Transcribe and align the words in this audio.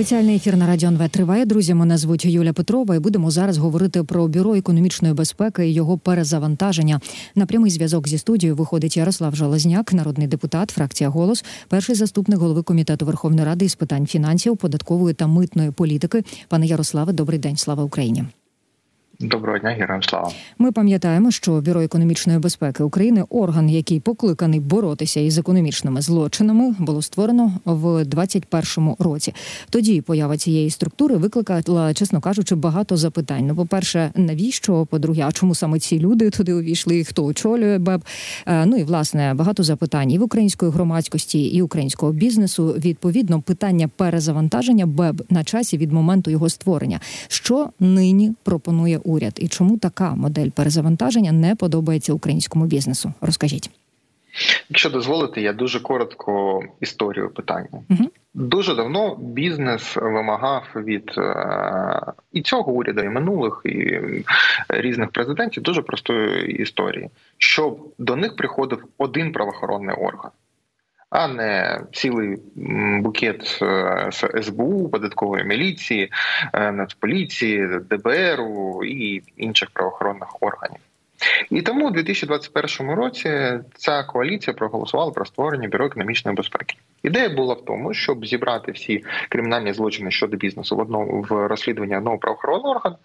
Спеціальний 0.00 0.36
ефір 0.36 0.56
на 0.56 0.66
радіо 0.66 0.88
НВ 0.88 1.08
триває. 1.08 1.44
Друзі, 1.44 1.74
мене 1.74 1.98
звуть 1.98 2.24
Юля 2.24 2.52
Петрова, 2.52 2.96
і 2.96 2.98
будемо 2.98 3.30
зараз 3.30 3.58
говорити 3.58 4.02
про 4.02 4.28
бюро 4.28 4.54
економічної 4.54 5.14
безпеки 5.14 5.68
і 5.68 5.72
його 5.72 5.98
перезавантаження. 5.98 7.00
На 7.34 7.46
прямий 7.46 7.70
зв'язок 7.70 8.08
зі 8.08 8.18
студією 8.18 8.56
виходить 8.56 8.96
Ярослав 8.96 9.36
Жалозняк, 9.36 9.92
народний 9.92 10.26
депутат, 10.26 10.70
фракція 10.70 11.10
голос, 11.10 11.44
перший 11.68 11.94
заступник 11.94 12.38
голови 12.38 12.62
комітету 12.62 13.06
Верховної 13.06 13.46
Ради 13.46 13.64
із 13.64 13.74
питань 13.74 14.06
фінансів, 14.06 14.56
податкової 14.56 15.14
та 15.14 15.26
митної 15.26 15.70
політики. 15.70 16.24
Пане 16.48 16.66
Ярославе, 16.66 17.12
добрий 17.12 17.38
день. 17.38 17.56
Слава 17.56 17.84
Україні. 17.84 18.24
Доброго 19.22 19.58
дня, 19.58 19.70
героям 19.70 20.02
слава. 20.02 20.32
Ми 20.58 20.72
пам'ятаємо, 20.72 21.30
що 21.30 21.60
бюро 21.60 21.82
економічної 21.82 22.38
безпеки 22.38 22.82
України, 22.82 23.24
орган, 23.30 23.70
який 23.70 24.00
покликаний 24.00 24.60
боротися 24.60 25.20
із 25.20 25.38
економічними 25.38 26.00
злочинами, 26.00 26.74
було 26.78 27.02
створено 27.02 27.52
в 27.64 28.04
2021 28.04 28.94
році. 28.98 29.34
Тоді 29.70 30.00
поява 30.00 30.36
цієї 30.36 30.70
структури 30.70 31.16
викликала, 31.16 31.94
чесно 31.94 32.20
кажучи, 32.20 32.54
багато 32.54 32.96
запитань. 32.96 33.46
Ну, 33.46 33.56
по 33.56 33.66
перше, 33.66 34.10
навіщо? 34.14 34.86
По-друге, 34.86 35.24
а 35.26 35.32
чому 35.32 35.54
саме 35.54 35.78
ці 35.78 35.98
люди 35.98 36.30
туди 36.30 36.54
увійшли? 36.54 37.04
Хто 37.04 37.24
очолює 37.24 37.78
БЕБ? 37.78 38.04
Е, 38.46 38.66
ну 38.66 38.76
і 38.76 38.84
власне 38.84 39.34
багато 39.34 39.62
запитань 39.62 40.10
і 40.10 40.18
в 40.18 40.22
української 40.22 40.72
громадськості, 40.72 41.42
і 41.42 41.62
українського 41.62 42.12
бізнесу. 42.12 42.66
Відповідно, 42.66 43.40
питання 43.40 43.88
перезавантаження 43.96 44.86
БЕБ 44.86 45.22
на 45.30 45.44
часі 45.44 45.78
від 45.78 45.92
моменту 45.92 46.30
його 46.30 46.48
створення. 46.48 47.00
Що 47.28 47.68
нині 47.80 48.32
пропонує 48.42 49.00
уряд 49.10 49.32
і 49.36 49.48
чому 49.48 49.78
така 49.78 50.14
модель 50.14 50.50
перезавантаження 50.50 51.32
не 51.32 51.56
подобається 51.56 52.12
українському 52.12 52.66
бізнесу? 52.66 53.12
Розкажіть. 53.20 53.70
Якщо 54.68 54.90
дозволите, 54.90 55.40
я 55.40 55.52
дуже 55.52 55.80
коротко 55.80 56.62
історію 56.80 57.30
питання. 57.30 57.68
Угу. 57.72 58.10
Дуже 58.34 58.74
давно 58.74 59.16
бізнес 59.16 59.96
вимагав 59.96 60.64
від 60.76 61.14
е, 61.18 62.00
і 62.32 62.42
цього 62.42 62.72
уряду, 62.72 63.02
і 63.02 63.08
минулих, 63.08 63.62
і 63.64 64.00
різних 64.68 65.10
президентів 65.10 65.62
дуже 65.62 65.82
простої 65.82 66.62
історії, 66.62 67.10
щоб 67.38 67.94
до 67.98 68.16
них 68.16 68.36
приходив 68.36 68.84
один 68.98 69.32
правоохоронний 69.32 69.96
орган 69.96 70.30
а 71.10 71.28
не 71.28 71.80
цілий 71.92 72.36
букет 73.00 73.58
е, 73.62 74.10
СБУ, 74.42 74.88
податкової 74.88 75.44
міліції, 75.44 76.12
е, 76.52 76.72
Нацполіції, 76.72 77.68
ДБРу 77.90 78.84
і 78.84 79.22
інших 79.36 79.70
правоохоронних 79.70 80.42
органів. 80.42 80.80
І 81.50 81.62
тому 81.62 81.86
у 81.86 81.90
2021 81.90 82.90
році 82.94 83.58
ця 83.74 84.02
коаліція 84.02 84.54
проголосувала 84.54 85.10
про 85.10 85.24
створення 85.24 85.68
бюро 85.68 85.86
економічної 85.86 86.36
безпеки. 86.36 86.76
Ідея 87.02 87.28
була 87.28 87.54
в 87.54 87.64
тому, 87.64 87.94
щоб 87.94 88.26
зібрати 88.26 88.72
всі 88.72 89.04
кримінальні 89.28 89.72
злочини 89.72 90.10
щодо 90.10 90.36
бізнесу 90.36 90.76
в 90.76 90.80
одному 90.80 91.26
в 91.30 91.46
розслідуванні 91.46 91.96
одного 91.96 92.18
правоохоронного 92.18 92.70
органу, 92.70 92.96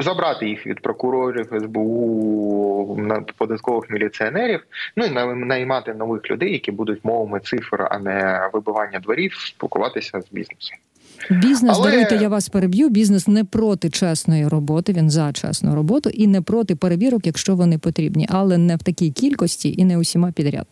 забрати 0.00 0.48
їх 0.48 0.66
від 0.66 0.80
прокурорів, 0.80 1.52
СБУ, 1.62 2.98
податкових 3.36 3.90
міліціонерів, 3.90 4.60
ну 4.96 5.04
і 5.04 5.10
наймати 5.34 5.94
нових 5.94 6.30
людей, 6.30 6.52
які 6.52 6.70
будуть 6.70 7.04
мовами 7.04 7.40
цифр, 7.40 7.86
а 7.90 7.98
не 7.98 8.48
вибивання 8.52 8.98
дворів, 8.98 9.34
спілкуватися 9.34 10.20
з 10.20 10.32
бізнесом. 10.32 10.78
Бізнес, 11.30 11.76
Але... 11.78 11.90
даруйте, 11.90 12.16
я 12.16 12.28
вас 12.28 12.48
переб'ю. 12.48 12.88
Бізнес 12.88 13.28
не 13.28 13.44
проти 13.44 13.90
чесної 13.90 14.48
роботи, 14.48 14.92
він 14.92 15.10
за 15.10 15.32
чесну 15.32 15.74
роботу 15.74 16.10
і 16.10 16.26
не 16.26 16.42
проти 16.42 16.76
перевірок, 16.76 17.26
якщо 17.26 17.56
вони 17.56 17.78
потрібні, 17.78 18.26
але 18.30 18.58
не 18.58 18.76
в 18.76 18.82
такій 18.82 19.10
кількості 19.10 19.74
і 19.78 19.84
не 19.84 19.98
усіма 19.98 20.32
підряд. 20.32 20.66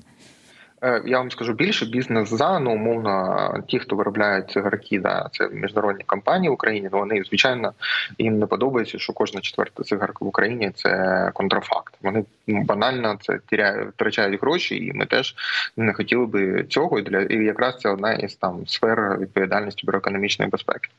Е, 0.82 1.02
я 1.06 1.18
вам 1.18 1.30
скажу 1.30 1.52
більше 1.52 1.86
бізнес 1.86 2.28
за 2.28 2.58
ну 2.58 2.72
умовно, 2.72 3.64
ті, 3.68 3.78
хто 3.78 3.96
виробляють 3.96 4.50
цигарки, 4.50 5.00
да, 5.00 5.28
це 5.32 5.48
міжнародні 5.48 6.04
компанії 6.04 6.50
в 6.50 6.52
Україні. 6.52 6.88
Ну 6.92 6.98
вони 6.98 7.22
звичайно 7.24 7.72
їм 8.18 8.38
не 8.38 8.46
подобається, 8.46 8.98
що 8.98 9.12
кожна 9.12 9.40
четверта 9.40 9.82
цигарка 9.82 10.24
в 10.24 10.28
Україні 10.28 10.70
це 10.74 11.30
контрафакт. 11.34 11.94
Вони 12.02 12.24
банально 12.46 13.18
це 13.20 13.38
тіряють, 13.46 13.88
втрачають 13.88 14.40
гроші, 14.40 14.76
і 14.76 14.92
ми 14.92 15.06
теж 15.06 15.34
не 15.76 15.92
хотіли 15.92 16.26
би 16.26 16.64
цього. 16.64 16.98
І 16.98 17.02
для 17.02 17.20
і 17.20 17.44
якраз 17.44 17.78
це 17.78 17.88
одна 17.88 18.12
із 18.12 18.34
там 18.34 18.66
сфер 18.66 19.18
відповідальності 19.20 19.86
бюро 19.86 19.98
економічної 19.98 20.50
безпеки. 20.50 20.90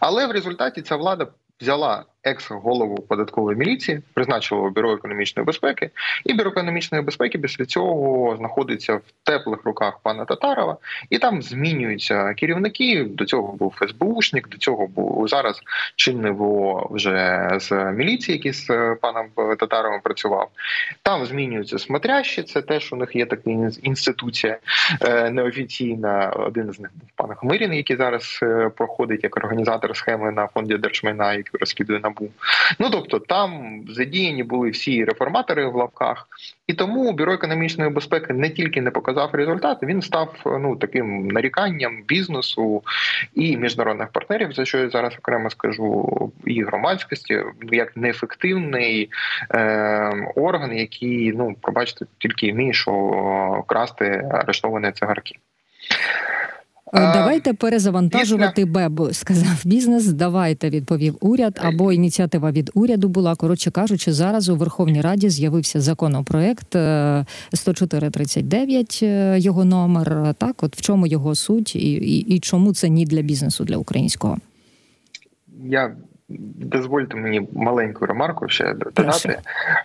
Але 0.00 0.26
в 0.26 0.30
результаті 0.30 0.82
ця 0.82 0.96
влада 0.96 1.26
взяла 1.60 2.04
екс-голову 2.24 2.96
податкової 2.96 3.56
міліції, 3.56 4.02
призначила 4.14 4.70
бюро 4.70 4.92
економічної 4.92 5.46
безпеки, 5.46 5.90
і 6.24 6.34
бюро 6.34 6.50
економічної 6.50 7.04
безпеки 7.04 7.38
після 7.38 7.64
цього 7.64 8.36
знаходиться 8.36 8.94
в 8.94 9.02
теплих 9.22 9.64
руках 9.64 9.98
пана 10.02 10.24
Татарова, 10.24 10.76
і 11.10 11.18
там 11.18 11.42
змінюються 11.42 12.34
керівники. 12.34 13.04
До 13.04 13.24
цього 13.24 13.52
був 13.52 13.74
СБУшник, 13.88 14.48
до 14.48 14.58
цього 14.58 14.86
був 14.86 15.28
зараз 15.28 15.60
чинний 15.96 16.32
ВО 16.32 16.88
вже 16.90 17.48
з 17.60 17.92
міліції, 17.92 18.36
який 18.36 18.52
з 18.52 18.70
е, 18.70 18.96
паном 19.00 19.26
Татаровим 19.58 20.00
працював. 20.00 20.50
Там 21.02 21.26
змінюються 21.26 21.78
смотрящі. 21.78 22.42
Це 22.42 22.62
теж 22.62 22.92
у 22.92 22.96
них 22.96 23.16
є 23.16 23.26
така 23.26 23.50
інституція 23.82 24.58
е, 25.00 25.30
неофіційна. 25.30 26.32
Один 26.36 26.72
з 26.72 26.80
них 26.80 26.90
був 26.94 27.08
пан 27.16 27.34
Хмирін, 27.36 27.72
який 27.72 27.96
зараз 27.96 28.40
е, 28.42 28.70
проходить 28.76 29.24
як 29.24 29.36
організатор 29.36 29.96
схеми 29.96 30.30
на 30.30 30.46
фонді 30.46 30.76
держмайна, 30.76 31.34
який 31.46 31.58
розслідує 31.60 32.00
набу. 32.00 32.28
Ну 32.78 32.90
тобто 32.90 33.18
там 33.18 33.80
задіяні 33.88 34.42
були 34.42 34.70
всі 34.70 35.04
реформатори 35.04 35.66
в 35.66 35.74
лавках, 35.74 36.28
і 36.66 36.74
тому 36.74 37.12
бюро 37.12 37.32
економічної 37.32 37.90
безпеки 37.90 38.32
не 38.32 38.50
тільки 38.50 38.82
не 38.82 38.90
показав 38.90 39.30
результати, 39.32 39.86
він 39.86 40.02
став 40.02 40.40
ну 40.44 40.76
таким 40.76 41.28
наріканням 41.28 42.02
бізнесу 42.02 42.82
і 43.34 43.56
міжнародних 43.56 44.08
партнерів, 44.08 44.52
за 44.52 44.64
що 44.64 44.78
я 44.78 44.90
зараз 44.90 45.14
окремо 45.18 45.50
скажу, 45.50 46.32
і 46.44 46.62
громадськості 46.62 47.42
як 47.72 47.96
неефективний 47.96 49.10
е, 49.50 50.32
орган, 50.34 50.76
який 50.76 51.32
ну 51.32 51.56
пробачте 51.60 52.06
тільки 52.18 52.52
вміє, 52.52 52.72
що 52.72 53.64
красти 53.66 54.28
арештовані 54.32 54.92
цигарки. 54.92 55.34
Е, 56.94 57.12
давайте 57.12 57.52
перезавантажувати 57.52 58.64
БЕБ, 58.64 59.08
сказав 59.12 59.62
бізнес. 59.64 60.06
Давайте 60.06 60.70
відповів 60.70 61.16
уряд 61.20 61.60
або 61.62 61.92
ініціатива 61.92 62.50
від 62.50 62.70
уряду 62.74 63.08
була. 63.08 63.34
Коротше 63.34 63.70
кажучи, 63.70 64.12
зараз 64.12 64.48
у 64.48 64.56
Верховній 64.56 65.00
Раді 65.00 65.30
з'явився 65.30 65.80
законопроект 65.80 66.74
104.39, 66.74 69.00
е, 69.02 69.06
е, 69.06 69.40
Його 69.40 69.64
номер 69.64 70.34
так, 70.38 70.62
от 70.62 70.76
в 70.76 70.80
чому 70.80 71.06
його 71.06 71.34
суть, 71.34 71.76
і, 71.76 71.92
і, 71.92 72.18
і 72.18 72.40
чому 72.40 72.74
це 72.74 72.88
ні 72.88 73.06
для 73.06 73.22
бізнесу 73.22 73.64
для 73.64 73.76
українського. 73.76 74.38
Я 75.64 75.96
Дозвольте 76.28 77.16
мені 77.16 77.48
маленьку 77.52 78.06
ремарку 78.06 78.48
ще 78.48 78.74
додати. 78.74 79.38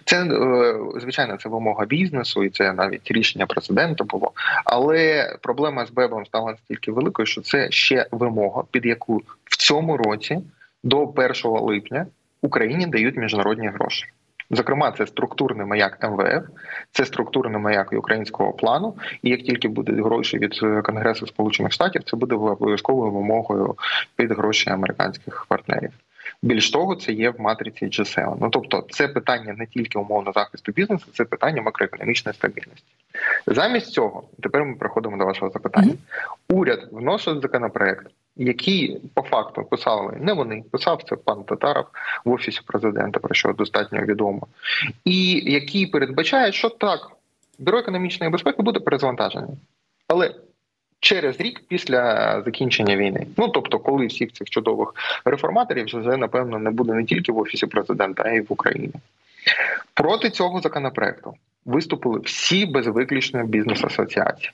Це 0.05 0.23
е, 0.23 0.75
звичайно 1.01 1.37
це 1.37 1.49
вимога 1.49 1.85
бізнесу, 1.85 2.43
і 2.43 2.49
це 2.49 2.73
навіть 2.73 3.11
рішення 3.11 3.45
президента 3.45 4.03
було. 4.03 4.31
Але 4.65 5.29
проблема 5.41 5.85
з 5.85 5.91
БЕБом 5.91 6.25
стала 6.25 6.51
настільки 6.51 6.91
великою, 6.91 7.25
що 7.25 7.41
це 7.41 7.71
ще 7.71 8.05
вимога, 8.11 8.63
під 8.71 8.85
яку 8.85 9.21
в 9.43 9.57
цьому 9.57 9.97
році 9.97 10.39
до 10.83 11.05
1 11.05 11.33
липня 11.43 12.05
Україні 12.41 12.87
дають 12.87 13.17
міжнародні 13.17 13.67
гроші. 13.67 14.05
Зокрема, 14.51 14.91
це 14.91 15.07
структурний 15.07 15.65
маяк 15.65 16.03
МВФ, 16.03 16.43
це 16.91 17.05
структурний 17.05 17.61
маяк 17.61 17.93
українського 17.93 18.53
плану. 18.53 18.95
І 19.23 19.29
як 19.29 19.41
тільки 19.41 19.67
будуть 19.67 19.99
гроші 19.99 20.37
від 20.37 20.59
Конгресу 20.83 21.27
Сполучених 21.27 21.71
Штатів, 21.71 22.03
це 22.03 22.17
буде 22.17 22.35
обов'язковою 22.35 23.11
вимогою 23.11 23.75
під 24.15 24.31
гроші 24.31 24.69
американських 24.69 25.45
партнерів. 25.49 25.91
Більш 26.41 26.71
того, 26.71 26.95
це 26.95 27.11
є 27.11 27.29
в 27.29 27.41
матриці 27.41 27.85
G7. 27.85 28.37
Ну 28.41 28.49
тобто, 28.49 28.85
це 28.89 29.07
питання 29.07 29.53
не 29.57 29.65
тільки 29.65 29.99
умовно 29.99 30.31
захисту 30.31 30.71
бізнесу, 30.71 31.05
це 31.13 31.25
питання 31.25 31.61
макроекономічної 31.61 32.35
стабільності. 32.35 32.85
Замість 33.47 33.91
цього, 33.91 34.23
тепер 34.43 34.65
ми 34.65 34.75
приходимо 34.75 35.17
до 35.17 35.25
вашого 35.25 35.51
запитання. 35.51 35.91
Mm-hmm. 35.91 36.55
Уряд 36.55 36.87
вносить 36.91 37.41
законопроект, 37.41 38.07
який 38.35 39.01
по 39.13 39.21
факту 39.21 39.63
писали 39.63 40.17
не 40.19 40.33
вони, 40.33 40.63
писав 40.71 41.03
це 41.09 41.15
пан 41.15 41.43
Татаров 41.43 41.85
в 42.25 42.31
офісі 42.31 42.61
президента, 42.65 43.19
про 43.19 43.35
що 43.35 43.53
достатньо 43.53 44.01
відомо, 44.01 44.47
і 45.05 45.31
який 45.51 45.87
передбачає, 45.87 46.51
що 46.51 46.69
так, 46.69 47.11
бюро 47.59 47.79
економічної 47.79 48.31
безпеки 48.31 48.61
буде 48.61 48.79
перезвантажене. 48.79 49.47
Але 50.07 50.35
через 50.99 51.39
рік 51.41 51.61
після 51.67 52.41
закінчення 52.45 52.95
війни. 52.95 53.27
Ну 53.37 53.47
тобто, 53.47 53.79
коли 53.79 54.05
всіх 54.05 54.31
цих 54.31 54.49
чудових 54.49 54.93
реформаторів 55.25 55.85
вже 55.85 56.17
напевно 56.17 56.59
не 56.59 56.69
буде 56.69 56.93
не 56.93 57.05
тільки 57.05 57.31
в 57.31 57.37
офісі 57.37 57.67
президента, 57.67 58.23
а 58.25 58.29
й 58.29 58.41
в 58.41 58.45
Україні. 58.49 58.93
Проти 59.93 60.29
цього 60.29 60.61
законопроекту 60.61 61.33
виступили 61.65 62.19
всі 62.19 62.65
без 62.65 62.87
виключення 62.87 63.43
бізнес-асоціації. 63.43 64.51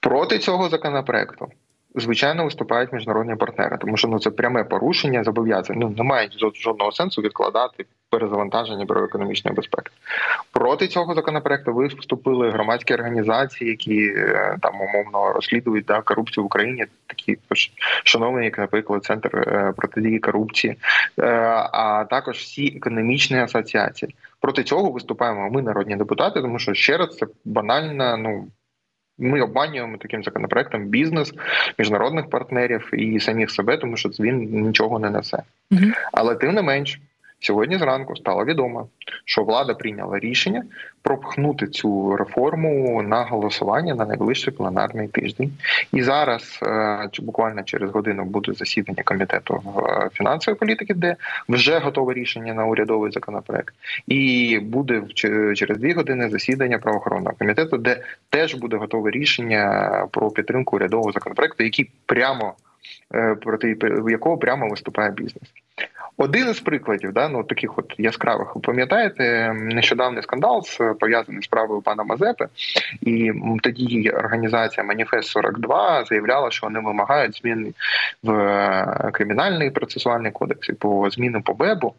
Проти 0.00 0.38
цього 0.38 0.68
законопроекту. 0.68 1.48
Звичайно, 1.94 2.44
виступають 2.44 2.92
міжнародні 2.92 3.36
партнери, 3.36 3.78
тому 3.80 3.96
що 3.96 4.08
ну 4.08 4.18
це 4.18 4.30
пряме 4.30 4.64
порушення 4.64 5.24
зобов'язань. 5.24 5.78
Ну 5.78 5.94
немає 5.98 6.28
жодного 6.54 6.92
сенсу 6.92 7.22
відкладати 7.22 7.84
перезавантаження 8.10 8.84
бюро 8.84 9.04
економічної 9.04 9.54
безпеки. 9.54 9.90
Проти 10.52 10.88
цього 10.88 11.14
законопроекту 11.14 11.74
виступили 11.74 12.50
громадські 12.50 12.94
організації, 12.94 13.70
які 13.70 14.06
е, 14.16 14.56
там 14.62 14.72
умовно 14.80 15.32
розслідують 15.32 15.84
да, 15.84 16.00
корупцію 16.00 16.44
в 16.44 16.46
Україні, 16.46 16.84
такі 17.06 17.38
шановні, 18.04 18.44
як, 18.44 18.58
наприклад, 18.58 19.04
центр 19.04 19.36
е, 19.36 19.72
протидії 19.76 20.18
корупції, 20.18 20.76
е, 21.18 21.26
а 21.72 22.04
також 22.10 22.38
всі 22.38 22.76
економічні 22.76 23.38
асоціації. 23.38 24.14
Проти 24.40 24.62
цього 24.62 24.90
виступаємо 24.90 25.50
ми, 25.50 25.62
народні 25.62 25.96
депутати, 25.96 26.40
тому 26.40 26.58
що 26.58 26.74
ще 26.74 26.96
раз 26.96 27.16
це 27.16 27.26
банальна, 27.44 28.16
ну. 28.16 28.48
Ми 29.18 29.40
обманюємо 29.40 29.96
таким 29.96 30.24
законопроектом 30.24 30.84
бізнес, 30.84 31.32
міжнародних 31.78 32.30
партнерів 32.30 32.90
і 32.92 33.20
самих 33.20 33.50
себе, 33.50 33.76
тому 33.76 33.96
що 33.96 34.08
він 34.08 34.62
нічого 34.62 34.98
не 34.98 35.10
несе. 35.10 35.42
Угу. 35.70 35.82
Але 36.12 36.34
тим 36.34 36.54
не 36.54 36.62
менш, 36.62 37.00
Сьогодні 37.42 37.78
зранку 37.78 38.16
стало 38.16 38.44
відомо, 38.44 38.88
що 39.24 39.42
влада 39.42 39.74
прийняла 39.74 40.18
рішення 40.18 40.62
пропхнути 41.02 41.66
цю 41.66 42.16
реформу 42.16 43.02
на 43.02 43.22
голосування 43.22 43.94
на 43.94 44.06
найближчий 44.06 44.52
пленарний 44.52 45.08
тиждень. 45.08 45.52
І 45.92 46.02
зараз, 46.02 46.60
е, 46.62 47.08
буквально 47.22 47.62
через 47.62 47.90
годину, 47.90 48.24
буде 48.24 48.52
засідання 48.52 49.02
комітету 49.02 49.62
е, 49.76 50.08
фінансової 50.12 50.58
політики, 50.58 50.94
де 50.94 51.16
вже 51.48 51.78
готове 51.78 52.14
рішення 52.14 52.54
на 52.54 52.66
урядовий 52.66 53.12
законопроект, 53.12 53.74
і 54.06 54.58
буде 54.62 55.02
через 55.54 55.78
дві 55.78 55.92
години 55.92 56.28
засідання 56.28 56.78
правоохоронного 56.78 57.36
комітету, 57.38 57.78
де 57.78 58.02
теж 58.30 58.54
буде 58.54 58.76
готове 58.76 59.10
рішення 59.10 59.92
про 60.10 60.30
підтримку 60.30 60.76
урядового 60.76 61.12
законопроекту, 61.12 61.64
який 61.64 61.90
прямо 62.06 62.54
е, 63.14 63.34
проти 63.34 63.76
якого 64.08 64.38
прямо 64.38 64.68
виступає 64.68 65.10
бізнес. 65.10 65.52
Один 66.16 66.50
із 66.50 66.60
прикладів, 66.60 67.12
да, 67.12 67.28
ну 67.28 67.44
таких 67.44 67.78
от 67.78 67.94
яскравих, 67.98 68.54
ви 68.54 68.60
пам'ятаєте, 68.60 69.52
нещодавний 69.52 70.22
скандал 70.22 70.62
пов'язаний 71.00 71.42
з 71.42 71.44
справою 71.44 71.80
пана 71.80 72.04
Мазепи, 72.04 72.48
і 73.00 73.32
тоді 73.62 74.10
організація 74.10 74.84
Маніфест 74.84 75.28
42 75.28 76.04
заявляла, 76.04 76.50
що 76.50 76.66
вони 76.66 76.80
вимагають 76.80 77.36
зміни 77.36 77.72
в 78.22 78.32
е, 78.32 79.10
кримінальний 79.12 79.70
процесуальний 79.70 80.32
кодекс 80.32 80.68
і 80.68 80.72
по 80.72 81.10
зміни 81.10 81.40
по 81.40 81.54
БЕБу. 81.54 81.94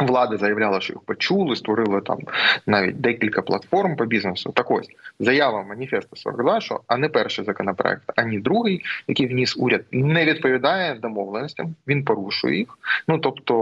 Влада 0.00 0.36
заявляла, 0.36 0.80
що 0.80 0.92
їх 0.92 1.02
почули, 1.02 1.56
створили 1.56 2.00
там 2.00 2.18
навіть 2.66 3.00
декілька 3.00 3.42
платформ 3.42 3.96
по 3.96 4.06
бізнесу. 4.06 4.52
Так 4.54 4.70
ось 4.70 4.88
заява 5.20 5.62
маніфесту 5.62 6.16
42, 6.16 6.60
що 6.60 6.80
а 6.86 6.96
не 6.96 7.08
перший 7.08 7.44
законопроект, 7.44 8.02
ані 8.16 8.38
другий, 8.38 8.84
який 9.08 9.26
вніс 9.26 9.56
уряд, 9.56 9.84
не 9.92 10.24
відповідає 10.24 10.94
домовленостям. 10.94 11.74
Він 11.88 12.04
порушує 12.04 12.58
їх. 12.58 12.78
Ну 13.08 13.18
тобто, 13.18 13.54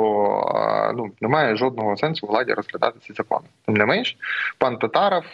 ну 0.97 1.11
немає 1.21 1.57
жодного 1.57 1.97
сенсу 1.97 2.27
владі 2.27 2.53
розглядати 2.53 2.99
ці 3.03 3.13
закони. 3.13 3.47
Тим 3.67 3.75
не 3.75 3.87
менш, 3.87 4.17
пан 4.59 4.79
Татаров. 4.79 5.25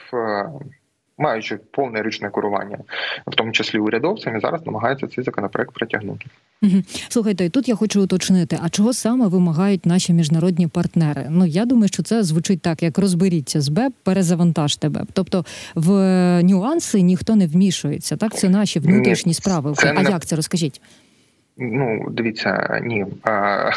Е, 1.21 1.23
маючи 1.23 1.59
повне 1.71 2.03
річне 2.03 2.31
керування, 2.31 2.79
в 3.27 3.35
тому 3.35 3.53
числі 3.53 3.79
урядовцями, 3.79 4.41
зараз 4.41 4.67
намагаються 4.67 5.07
цей 5.07 5.25
законопроект 5.25 5.75
притягнути. 5.75 6.27
Слухайте, 7.09 7.51
тут 7.51 7.69
я 7.69 7.75
хочу 7.75 8.03
уточнити, 8.03 8.59
а 8.63 8.69
чого 8.69 8.93
саме 8.93 9.27
вимагають 9.27 9.87
наші 9.87 10.13
міжнародні 10.13 10.67
партнери? 10.67 11.27
Ну 11.31 11.47
я 11.47 11.65
думаю, 11.65 11.89
що 11.89 12.03
це 12.03 12.23
звучить 12.23 12.63
так: 12.63 12.83
як 12.83 12.99
розберіться 12.99 13.61
з 13.61 13.69
БЕП, 13.69 13.93
перезавантажте 14.03 14.89
БЕП. 14.89 15.09
Тобто 15.13 15.45
в 15.75 15.93
нюанси 16.43 17.01
ніхто 17.01 17.37
не 17.37 17.47
вмішується. 17.47 18.17
Так, 18.17 18.35
це 18.37 18.49
наші 18.49 18.79
внутрішні 18.79 19.35
справи. 19.35 19.73
Це 19.77 19.95
а 19.97 20.03
не... 20.03 20.11
як 20.11 20.27
це 20.27 20.37
розкажіть? 20.37 20.81
Ну, 21.61 22.07
дивіться, 22.11 22.81
ні. 22.85 23.07
А, 23.25 23.71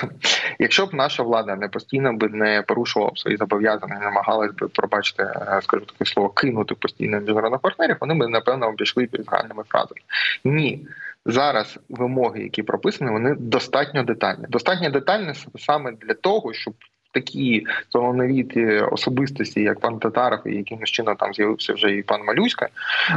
Якщо 0.60 0.86
б 0.86 0.94
наша 0.94 1.24
влада 1.24 1.56
не 1.56 1.68
постійно 1.68 2.14
би 2.14 2.30
не 2.30 2.62
порушувала 2.62 3.12
б 3.12 3.20
свої 3.20 3.38
зобов'язання, 3.38 4.00
намагалась 4.00 4.52
би 4.52 4.68
пробачте, 4.68 5.34
скажу 5.62 5.86
таке 5.86 6.12
слово, 6.12 6.30
кинути 6.30 6.76
постійно 6.76 7.20
міжнародних 7.20 7.62
партнерів, 7.62 7.98
вони 8.02 8.14
б 8.14 8.30
напевно 8.30 8.68
обійшли 8.68 9.06
під 9.06 9.24
загальними 9.24 9.64
фразами. 9.68 10.02
Ні, 10.44 10.88
зараз 11.26 11.80
вимоги, 11.90 12.44
які 12.44 12.64
прописані, 12.64 13.12
вони 13.12 13.36
достатньо 13.40 14.04
детальні. 14.04 14.46
Достатньо 14.50 14.90
детальні 14.90 15.34
саме 15.60 15.92
для 15.92 16.14
того, 16.14 16.54
щоб 16.54 16.74
такі 17.14 17.66
талановіті 17.92 18.66
особистості, 18.66 19.62
як 19.62 19.80
пан 19.80 20.00
Татаров, 20.00 20.48
і 20.48 20.56
якимось 20.56 20.90
чином 20.90 21.16
там 21.16 21.34
з'явився 21.34 21.74
вже 21.74 21.92
і 21.92 22.04
пан 22.04 22.26
Малюська, 22.26 22.70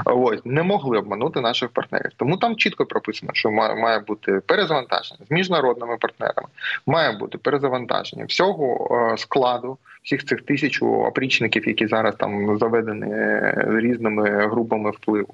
ось 0.04 0.40
не 0.44 0.62
могли 0.62 0.98
обманути 0.98 1.40
наших 1.40 1.68
партнерів. 1.68 2.10
Тому 2.16 2.36
там 2.36 2.56
чітко 2.56 2.86
прописано, 2.86 3.32
що 3.34 3.50
має 3.50 3.98
бути 3.98 4.40
перезавантаження 4.46 5.20
з 5.28 5.30
міжнародними 5.30 5.96
партнерами, 5.96 6.48
має 6.86 7.12
бути 7.12 7.38
перезавантаження 7.38 8.24
всього 8.24 8.88
е, 9.12 9.18
складу. 9.18 9.78
Всіх 10.02 10.24
цих 10.24 10.42
тисячу 10.42 10.86
опрічників, 10.86 11.68
які 11.68 11.86
зараз 11.86 12.14
там 12.16 12.58
заведені 12.58 13.14
різними 13.56 14.46
групами 14.46 14.90
впливу, 14.90 15.28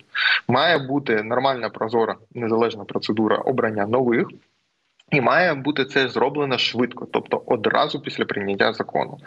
має 0.49 0.79
бути 0.79 1.23
нормальна 1.23 1.69
прозора 1.69 2.15
незалежна 2.35 2.85
процедура 2.85 3.37
обрання 3.37 3.87
нових 3.87 4.29
і 5.13 5.21
має 5.21 5.55
бути 5.55 5.85
це 5.85 6.09
зроблено 6.09 6.59
швидко, 6.59 7.07
тобто 7.13 7.43
одразу 7.47 8.01
після 8.01 8.25
прийняття 8.25 8.73
закону. 8.73 9.19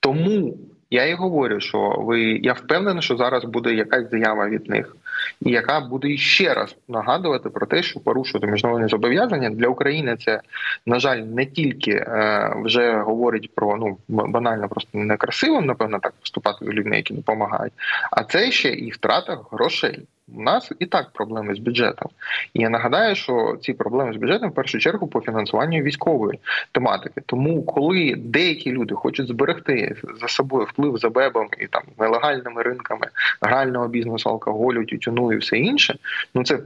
Тому 0.00 0.54
я 0.90 1.06
і 1.06 1.14
говорю, 1.14 1.60
що 1.60 1.94
ви 1.98 2.20
я 2.22 2.52
впевнений, 2.52 3.02
що 3.02 3.16
зараз 3.16 3.44
буде 3.44 3.74
якась 3.74 4.10
заява 4.10 4.48
від 4.48 4.68
них, 4.68 4.96
яка 5.40 5.80
буде 5.80 6.16
ще 6.16 6.54
раз 6.54 6.76
нагадувати 6.88 7.50
про 7.50 7.66
те, 7.66 7.82
що 7.82 8.00
порушувати 8.00 8.46
міжнародні 8.46 8.88
зобов'язання 8.88 9.50
для 9.50 9.68
України. 9.68 10.16
Це 10.16 10.40
на 10.86 10.98
жаль 10.98 11.18
не 11.18 11.46
тільки 11.46 11.90
е, 11.90 12.52
вже 12.64 12.92
говорить 12.92 13.54
про 13.54 13.76
ну 13.76 13.98
банально, 14.08 14.68
просто 14.68 14.98
некрасиво, 14.98 15.60
напевно, 15.60 15.98
так 15.98 16.12
поступати 16.20 16.64
з 16.64 16.68
людьми, 16.68 16.96
які 16.96 17.14
допомагають, 17.14 17.72
а 18.10 18.24
це 18.24 18.50
ще 18.50 18.68
і 18.68 18.90
втрата 18.90 19.38
грошей. 19.52 19.98
У 20.28 20.42
нас 20.42 20.72
і 20.78 20.86
так 20.86 21.10
проблеми 21.12 21.54
з 21.54 21.58
бюджетом. 21.58 22.08
І 22.54 22.60
я 22.60 22.68
нагадаю, 22.68 23.14
що 23.14 23.56
ці 23.60 23.72
проблеми 23.72 24.12
з 24.12 24.16
бюджетом 24.16 24.50
в 24.50 24.54
першу 24.54 24.78
чергу 24.78 25.06
по 25.06 25.20
фінансуванню 25.20 25.82
військової 25.82 26.38
тематики. 26.72 27.20
Тому, 27.26 27.62
коли 27.62 28.14
деякі 28.18 28.72
люди 28.72 28.94
хочуть 28.94 29.28
зберегти 29.28 29.96
за 30.20 30.28
собою 30.28 30.66
вплив 30.70 30.98
за 30.98 31.10
бебом 31.10 31.48
і 31.60 31.66
там 31.66 31.82
нелегальними 31.98 32.62
ринками 32.62 33.06
грального 33.40 33.88
бізнесу, 33.88 34.30
алкоголю, 34.30 34.84
тютюну 34.84 35.32
і 35.32 35.36
все 35.36 35.58
інше, 35.58 35.98
ну 36.34 36.44
це 36.44 36.58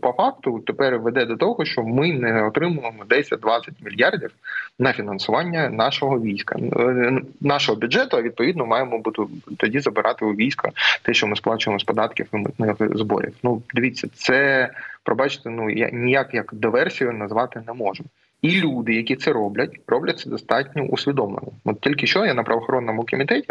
по, 0.00 0.12
факту 0.12 0.58
тепер 0.66 0.98
веде 0.98 1.24
до 1.24 1.36
того, 1.36 1.64
що 1.64 1.82
ми 1.82 2.12
не 2.12 2.46
отримуємо 2.46 3.04
10-20 3.08 3.68
мільярдів 3.84 4.30
на 4.78 4.92
фінансування 4.92 5.68
нашого 5.68 6.20
війська, 6.20 6.56
нашого 7.40 7.78
бюджету. 7.78 8.16
А 8.16 8.22
відповідно 8.22 8.66
маємо 8.66 8.98
бути 8.98 9.22
тоді 9.56 9.80
забирати 9.80 10.24
у 10.24 10.34
війська 10.34 10.70
те, 11.02 11.14
що 11.14 11.26
ми 11.26 11.36
сплачуємо 11.36 11.78
з 11.78 11.84
податків 11.84 12.26
і 12.32 12.36
митних 12.36 12.61
зборів. 12.94 13.34
Ну 13.42 13.62
дивіться, 13.74 14.08
це 14.14 14.70
пробачте, 15.02 15.50
ну 15.50 15.70
я 15.70 15.90
ніяк 15.90 16.34
як 16.34 16.54
диверсію 16.54 17.12
назвати 17.12 17.62
не 17.66 17.72
можу. 17.72 18.04
І 18.42 18.60
люди, 18.60 18.94
які 18.94 19.16
це 19.16 19.32
роблять, 19.32 19.80
роблять 19.86 20.18
це 20.18 20.30
достатньо 20.30 20.82
усвідомлено. 20.82 21.48
От 21.64 21.80
тільки 21.80 22.06
що 22.06 22.26
я 22.26 22.34
на 22.34 22.42
правоохоронному 22.42 23.06
комітеті 23.10 23.48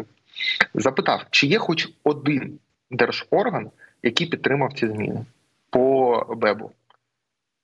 запитав, 0.73 1.25
чи 1.29 1.47
є 1.47 1.57
хоч 1.57 1.89
один 2.03 2.59
держорган, 2.91 3.69
який 4.03 4.27
підтримав 4.27 4.73
ці 4.73 4.87
зміни 4.87 5.25
по 5.69 6.25
БЕБу. 6.37 6.71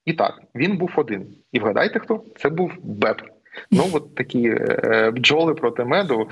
І 0.04 0.12
так, 0.12 0.42
він 0.54 0.76
був 0.76 0.92
один. 0.96 1.26
І 1.52 1.58
вгадайте, 1.58 1.98
хто? 1.98 2.24
Це 2.36 2.48
був 2.48 2.72
БЕБ. 2.82 3.22
Ну 3.70 3.84
от 3.92 4.14
такі 4.14 4.48
е, 4.48 5.12
бджоли 5.16 5.54
проти 5.54 5.84
меду 5.84 6.28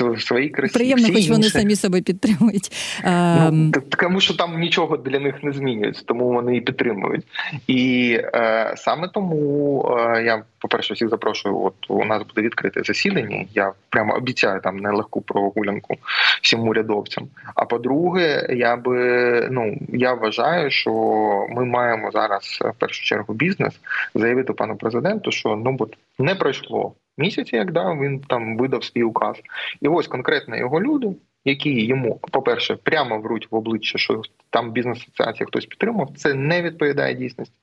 в 0.00 0.20
своїй 0.20 0.48
красі. 0.48 0.74
Приємно, 0.74 1.08
хоч 1.14 1.28
вони 1.28 1.42
самі 1.42 1.76
себе 1.76 2.00
підтримують. 2.00 2.72
Ну, 3.04 3.10
ем, 3.12 3.72
Тому 3.98 4.20
що 4.20 4.34
там 4.34 4.60
нічого 4.60 4.96
для 4.96 5.18
них 5.18 5.42
не 5.42 5.52
змінюється, 5.52 6.02
тому 6.06 6.32
вони 6.32 6.56
і 6.56 6.60
підтримують. 6.60 7.24
І 7.66 8.10
е, 8.34 8.74
саме 8.76 9.08
тому 9.08 9.80
е, 9.98 10.22
я, 10.22 10.42
по-перше, 10.58 10.94
всіх 10.94 11.08
запрошую. 11.08 11.60
От 11.60 11.74
у 11.88 12.04
нас 12.04 12.22
буде 12.22 12.42
відкрите 12.46 12.82
засідання. 12.82 13.44
Я 13.54 13.72
прямо 13.90 14.14
обіцяю 14.14 14.60
там 14.60 14.76
нелегку 14.76 15.20
прогулянку 15.20 15.96
всім 16.42 16.68
урядовцям. 16.68 17.28
А 17.54 17.64
по-друге, 17.64 18.46
я 18.50 18.76
би 18.76 19.48
ну 19.50 19.76
я 19.88 20.14
вважаю, 20.14 20.70
що 20.70 20.90
ми 21.50 21.64
маємо 21.64 22.10
зараз 22.10 22.58
в 22.60 22.72
першу 22.78 23.04
чергу 23.04 23.34
бізнес 23.34 23.74
заявити 24.14 24.52
пану 24.52 24.76
президенту, 24.76 25.30
що 25.30 25.56
ну 25.64 25.76
не 26.18 26.34
пройшло 26.56 26.94
місяці, 27.18 27.56
як 27.56 27.72
да, 27.72 27.92
він 27.92 28.20
там 28.20 28.56
видав 28.56 28.84
свій 28.84 29.02
указ, 29.02 29.36
і 29.80 29.88
ось 29.88 30.06
конкретно 30.06 30.56
його 30.56 30.80
люди. 30.80 31.08
Які 31.48 31.86
йому, 31.86 32.20
по-перше, 32.32 32.76
прямо 32.76 33.18
вруть 33.18 33.48
в 33.50 33.54
обличчя, 33.54 33.98
що 33.98 34.22
там 34.50 34.72
бізнес-асоціація 34.72 35.46
хтось 35.46 35.66
підтримав, 35.66 36.08
це 36.16 36.34
не 36.34 36.62
відповідає 36.62 37.14
дійсності. 37.14 37.54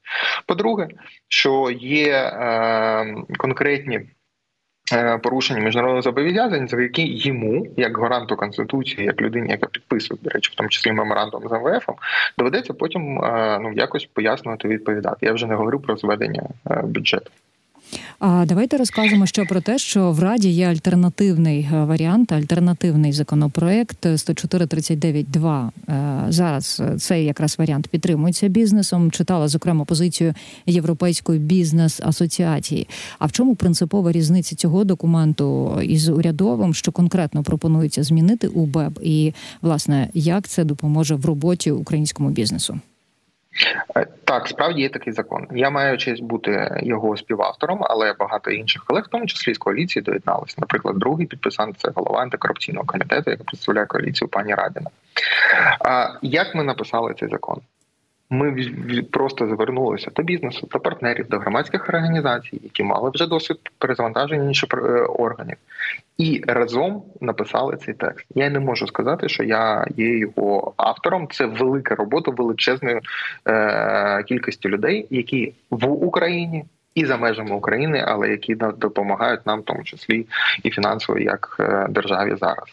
По-друге, 0.46 0.88
що 1.28 1.72
є 1.80 2.14
е, 2.14 3.16
конкретні 3.38 4.02
е, 4.94 5.18
порушення 5.18 5.60
міжнародних 5.60 6.04
зобов'язань, 6.04 6.68
за 6.68 6.82
які 6.82 7.06
йому, 7.06 7.68
як 7.78 7.98
гаранту 7.98 8.36
конституції, 8.36 9.06
як 9.06 9.22
людині, 9.22 9.50
яка 9.50 9.68
підписує, 9.68 10.20
до 10.24 10.30
речі, 10.30 10.52
в 10.54 10.56
тому 10.56 10.70
числі 10.70 10.92
меморандум 10.92 11.50
з 11.50 11.52
МВФ, 11.52 11.90
доведеться 12.38 12.74
потім 12.74 13.24
е, 13.24 13.60
ну 13.62 13.74
якось 13.74 14.06
пояснювати 14.06 14.68
відповідати. 14.68 15.26
Я 15.26 15.34
вже 15.34 15.48
не 15.48 15.56
говорю 15.56 15.80
про 15.80 15.98
зведення 15.98 16.44
е, 16.72 16.82
бюджету. 16.84 17.32
А 18.20 18.46
давайте 18.46 18.78
розкажемо 18.78 19.26
ще 19.26 19.46
про 19.46 19.62
те, 19.62 19.78
що 19.78 20.12
в 20.12 20.20
раді 20.20 20.50
є 20.50 20.68
альтернативний 20.68 21.70
е, 21.74 21.84
варіант, 21.84 22.32
альтернативний 22.32 23.14
законопроект 23.14 24.06
104.39.2. 24.06 25.70
Е, 25.90 26.26
зараз 26.30 26.82
цей 26.98 27.26
якраз 27.26 27.60
варіант 27.60 27.88
підтримується 27.88 28.48
бізнесом. 28.48 29.12
Читала 29.12 29.48
зокрема 29.48 29.86
позицію 29.86 30.34
Європейської 30.66 31.40
бізнес-асоціації. 31.40 32.88
А 33.20 33.26
в 33.26 33.32
чому 33.32 33.56
принципова 33.56 34.12
різниця 34.12 34.56
цього 34.56 34.84
документу 34.84 35.80
із 35.82 36.10
урядовим, 36.10 36.74
що 36.74 36.92
конкретно 36.92 37.44
пропонується 37.44 38.04
змінити 38.04 38.48
у 38.48 38.66
БЕБ, 38.66 39.00
і 39.02 39.34
власне 39.62 40.10
як 40.14 40.48
це 40.48 40.64
допоможе 40.64 41.16
в 41.16 41.26
роботі 41.26 41.72
українському 41.72 42.30
бізнесу? 42.30 42.80
Е, 43.98 44.08
так, 44.24 44.48
справді 44.48 44.82
є 44.82 44.90
такий 44.90 45.14
закон. 45.14 45.48
Я 45.52 45.70
маю 45.70 45.98
честь 45.98 46.24
бути 46.24 46.80
його 46.84 47.18
співавтором, 47.18 47.80
але 47.82 48.14
багато 48.14 48.52
інших 48.52 48.84
колег, 48.84 49.04
в 49.08 49.12
тому 49.12 49.26
числі 49.26 49.54
з 49.54 49.58
коаліції, 49.58 50.04
доєдналися. 50.04 50.56
Наприклад, 50.58 51.00
другий 51.00 51.28
підписант 51.28 51.80
це 51.80 51.92
голова 51.96 52.22
антикорупційного 52.22 52.86
комітету, 52.86 53.32
який 53.32 53.46
представляє 53.46 53.86
коаліцію 53.86 54.28
пані 54.28 54.56
Радіна. 54.56 54.90
Як 56.22 56.56
ми 56.56 56.64
написали 56.64 57.14
цей 57.20 57.30
закон? 57.30 57.62
Ми 58.30 58.68
просто 59.12 59.48
звернулися 59.48 60.12
до 60.15 60.24
бізнесу, 60.24 60.68
до 60.72 60.80
партнерів, 60.80 61.27
до 61.30 61.39
громадських 61.39 61.89
організацій, 61.89 62.60
які 62.63 62.84
мали 62.84 63.12
вже 63.13 63.27
досвід 63.27 63.58
перезавантаження 63.77 64.44
інших 64.44 64.70
е, 64.74 64.77
органів, 65.01 65.58
і 66.18 66.44
разом 66.48 67.03
написали 67.22 67.77
цей 67.77 67.94
текст. 67.94 68.25
Я 68.36 68.50
не 68.50 68.60
можу 68.60 68.88
сказати, 68.88 69.30
що 69.30 69.44
я 69.44 69.86
є 69.98 70.18
його 70.18 70.74
автором. 70.77 71.27
Це 71.32 71.46
велика 71.46 71.96
робота 71.96 72.32
величезної 72.32 73.00
е, 73.48 74.24
кількості 74.24 74.70
людей, 74.70 75.08
які 75.10 75.53
в 75.70 75.88
Україні. 75.88 76.65
І 76.96 77.06
за 77.06 77.18
межами 77.18 77.56
України, 77.56 78.03
але 78.08 78.30
які 78.30 78.56
допомагають 78.56 79.46
нам, 79.46 79.60
в 79.60 79.65
тому 79.65 79.84
числі 79.84 80.25
і 80.63 80.70
фінансово, 80.72 81.20
як 81.20 81.58
е, 81.60 81.88
державі 81.89 82.36
зараз. 82.39 82.65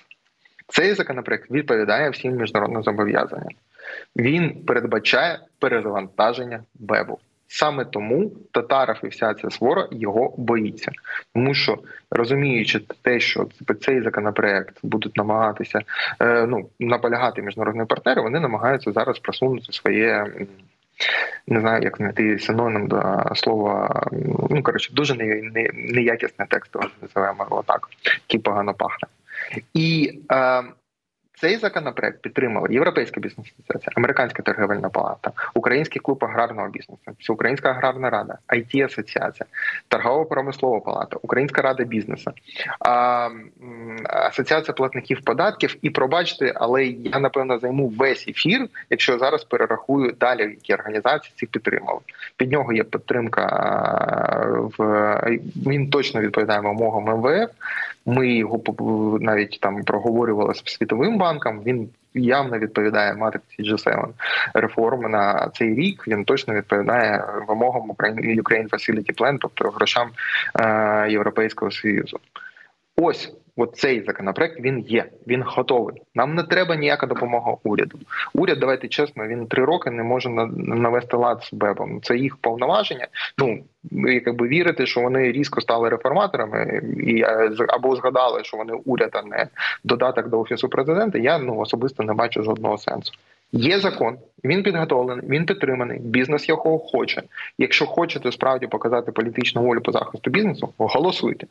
Цей 0.68 0.94
законопроект 0.94 1.50
відповідає 1.50 2.10
всім 2.10 2.36
міжнародним 2.36 2.82
зобов'язанням. 2.82 3.48
Він 4.16 4.64
передбачає 4.64 5.38
перезавантаження 5.58 6.62
БЕБу. 6.74 7.18
Саме 7.52 7.84
тому 7.84 8.32
Татаров 8.52 8.96
і 9.04 9.06
вся 9.06 9.34
ця 9.34 9.50
свора 9.50 9.88
його 9.90 10.34
боїться, 10.36 10.92
тому 11.34 11.54
що 11.54 11.78
розуміючи 12.10 12.80
те, 13.02 13.20
що 13.20 13.48
цей 13.80 14.02
законопроект 14.02 14.78
будуть 14.82 15.16
намагатися 15.16 15.80
е, 16.22 16.46
ну 16.46 16.68
наполягати 16.80 17.42
міжнародні 17.42 17.84
партнери, 17.84 18.22
вони 18.22 18.40
намагаються 18.40 18.92
зараз 18.92 19.18
просунути 19.18 19.72
своє. 19.72 20.26
Не 21.46 21.60
знаю, 21.60 21.82
як 21.82 21.96
знайти 21.96 22.38
синонім 22.38 22.88
до 22.88 23.22
слова. 23.34 24.02
Ну 24.50 24.62
коротше, 24.62 24.92
дуже 24.92 25.14
неякісне 25.74 26.46
текст, 26.48 26.76
називаємо 27.02 27.46
його 27.50 27.62
так, 27.62 27.88
який 28.28 28.40
погано 28.40 28.74
пахне. 28.74 29.08
І 29.74 30.18
е, 30.32 30.62
цей 31.40 31.56
законопроект 31.56 32.22
підтримали 32.22 32.68
Європейська 32.70 33.20
бізнес 33.20 33.46
асоціація, 33.58 33.92
Американська 33.96 34.42
торговельна 34.42 34.88
палата, 34.88 35.32
Український 35.54 36.00
клуб 36.00 36.24
аграрного 36.24 36.68
бізнесу, 36.68 37.00
Всеукраїнська 37.18 37.70
аграрна 37.70 38.10
рада, 38.10 38.38
it 38.48 38.84
асоціація, 38.84 39.46
торгово 39.88 40.24
промислова 40.24 40.80
палата, 40.80 41.16
Українська 41.22 41.62
рада 41.62 41.84
бізнесу, 41.84 42.30
Асоціація 44.04 44.74
платників 44.74 45.20
податків. 45.24 45.76
І 45.82 45.90
пробачте, 45.90 46.52
але 46.56 46.84
я 46.84 47.18
напевно 47.18 47.58
займу 47.58 47.88
весь 47.88 48.28
ефір, 48.28 48.68
якщо 48.90 49.18
зараз 49.18 49.44
перерахую 49.44 50.14
далі, 50.20 50.42
які 50.42 50.74
організації 50.74 51.32
цих 51.36 51.48
підтримали. 51.48 52.00
Під 52.36 52.52
нього 52.52 52.72
є 52.72 52.84
підтримка 52.84 53.46
в 54.78 55.38
він 55.66 55.90
точно 55.90 56.20
відповідає 56.20 56.60
вимогам 56.60 57.04
МВФ. 57.04 57.50
Ми 58.06 58.34
його 58.34 58.62
навіть 59.20 59.58
там 59.60 59.82
проговорювали 59.82 60.54
з 60.54 60.62
світовим 60.64 61.18
банком. 61.18 61.62
Він 61.62 61.88
явно 62.14 62.58
відповідає 62.58 63.14
матриці 63.14 63.62
G7 63.62 64.08
реформи 64.54 65.08
на 65.08 65.50
цей 65.54 65.74
рік. 65.74 66.08
Він 66.08 66.24
точно 66.24 66.54
відповідає 66.54 67.24
вимогам 67.48 67.90
Ukraine 67.90 68.68
Facility 68.68 69.18
Plan, 69.18 69.36
тобто 69.40 69.70
грошам 69.70 70.10
е, 70.60 71.10
Європейського 71.10 71.70
союзу. 71.70 72.20
Ось 72.96 73.32
От 73.60 73.76
цей 73.76 74.02
законопроект 74.02 74.60
він 74.60 74.78
є, 74.78 75.04
він 75.26 75.42
готовий. 75.46 76.02
Нам 76.14 76.34
не 76.34 76.42
треба 76.42 76.76
ніяка 76.76 77.06
допомога 77.06 77.56
уряду. 77.64 77.98
Уряд, 78.34 78.58
давайте 78.60 78.88
чесно, 78.88 79.26
він 79.26 79.46
три 79.46 79.64
роки 79.64 79.90
не 79.90 80.02
може 80.02 80.28
навести 80.56 81.16
лад 81.16 81.42
з 81.42 81.52
БЕБом. 81.52 82.00
Це 82.02 82.16
їх 82.16 82.36
повноваження. 82.36 83.06
Ну 83.38 83.58
якби 83.92 84.48
вірити, 84.48 84.86
що 84.86 85.00
вони 85.00 85.32
різко 85.32 85.60
стали 85.60 85.88
реформаторами, 85.88 86.82
і 87.06 87.22
е, 87.22 87.50
або 87.68 87.96
згадали, 87.96 88.44
що 88.44 88.56
вони 88.56 88.72
уряд, 88.84 89.10
а 89.12 89.22
не 89.22 89.46
додаток 89.84 90.28
до 90.28 90.40
офісу 90.40 90.68
президента. 90.68 91.18
Я 91.18 91.38
ну 91.38 91.58
особисто 91.58 92.02
не 92.02 92.12
бачу 92.12 92.42
жодного 92.42 92.78
сенсу. 92.78 93.12
Є 93.52 93.78
закон, 93.78 94.18
він 94.44 94.62
підготовлений, 94.62 95.28
він 95.28 95.46
підтриманий. 95.46 95.98
Бізнес 95.98 96.48
його 96.48 96.78
хоче. 96.78 97.22
Якщо 97.58 97.86
хочете 97.86 98.32
справді 98.32 98.66
показати 98.66 99.12
політичну 99.12 99.62
волю 99.62 99.80
по 99.80 99.92
захисту 99.92 100.30
бізнесу, 100.30 100.68
голосуйте. 100.78 101.46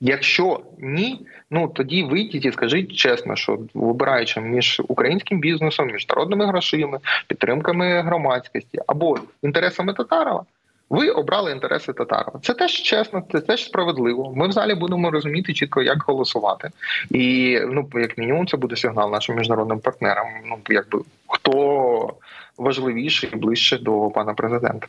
Якщо 0.00 0.60
ні, 0.78 1.26
ну 1.50 1.68
тоді 1.68 2.02
вийдіть 2.02 2.44
і 2.44 2.52
скажіть 2.52 2.96
чесно, 2.96 3.36
що 3.36 3.58
вибираючи 3.74 4.40
між 4.40 4.82
українським 4.88 5.40
бізнесом, 5.40 5.86
міжнародними 5.86 6.46
грошима, 6.46 6.98
підтримками 7.26 8.02
громадськості 8.02 8.78
або 8.86 9.18
інтересами 9.42 9.92
Татарова, 9.94 10.44
ви 10.90 11.10
обрали 11.10 11.52
інтереси 11.52 11.92
Татарова. 11.92 12.40
Це 12.42 12.54
теж 12.54 12.72
чесно, 12.72 13.22
це 13.32 13.40
теж 13.40 13.64
справедливо. 13.64 14.32
Ми 14.36 14.48
в 14.48 14.52
залі 14.52 14.74
будемо 14.74 15.10
розуміти 15.10 15.54
чітко, 15.54 15.82
як 15.82 16.02
голосувати, 16.02 16.70
і 17.10 17.58
ну 17.66 17.88
як 17.94 18.18
мінімум, 18.18 18.46
це 18.46 18.56
буде 18.56 18.76
сигнал 18.76 19.10
нашим 19.10 19.36
міжнародним 19.36 19.78
партнерам. 19.78 20.26
Ну 20.46 20.58
якби 20.68 21.00
хто 21.26 22.14
важливіший 22.58 23.30
і 23.32 23.36
ближче 23.36 23.78
до 23.78 24.10
пана 24.10 24.34
президента. 24.34 24.86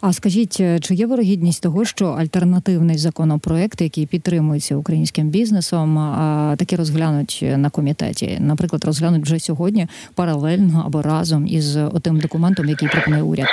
А 0.00 0.12
скажіть, 0.12 0.56
е, 0.60 0.80
чи 0.80 0.94
є 0.94 1.06
вирогідність 1.06 1.62
того, 1.62 1.84
що 1.84 2.06
альтернативний 2.06 2.98
законопроект, 2.98 3.80
який 3.80 4.06
підтримується 4.06 4.76
українським 4.76 5.28
бізнесом, 5.28 5.96
таки 6.58 6.76
розглянуть 6.76 7.44
на 7.56 7.70
комітеті? 7.70 8.36
Наприклад, 8.40 8.84
розглянуть 8.84 9.22
вже 9.22 9.38
сьогодні 9.38 9.86
паралельно 10.14 10.82
або 10.86 11.02
разом 11.02 11.46
із 11.46 11.76
отим 11.76 12.20
документом, 12.20 12.68
який 12.68 12.88
пропонує 12.88 13.22
уряд? 13.22 13.48